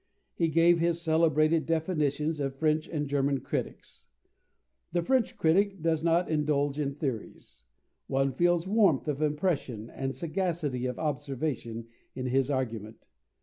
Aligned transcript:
He 0.33 0.47
gave 0.47 0.79
his 0.79 0.99
celebrated 0.99 1.67
definitions 1.67 2.39
of 2.39 2.55
French 2.55 2.87
and 2.87 3.07
German 3.07 3.39
critics. 3.39 4.07
The 4.93 5.03
French 5.03 5.37
critic 5.37 5.83
does 5.83 6.03
not 6.03 6.27
indulge 6.27 6.79
in 6.79 6.95
theories: 6.95 7.61
one 8.07 8.31
feels 8.31 8.67
warmth 8.67 9.07
of 9.07 9.21
impression 9.21 9.91
and 9.91 10.15
sagacity 10.15 10.87
of 10.87 10.97
observation 10.97 11.85
in 12.15 12.25
his 12.25 12.49
argument. 12.49 13.05